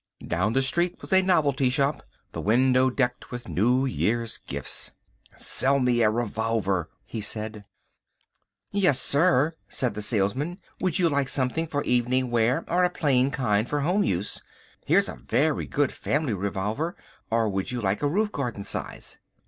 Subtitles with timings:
[0.27, 2.01] Down the street was a novelty shop,
[2.31, 4.93] the window decked with New Year's gifts.
[5.37, 7.65] "Sell me a revolver," he said.
[8.71, 10.57] "Yes, sir," said the salesman.
[10.79, 14.41] "Would you like something for evening wear, or a plain kind for home use.
[14.87, 16.95] Here is a very good family revolver,
[17.29, 19.19] or would you like a roof garden size?"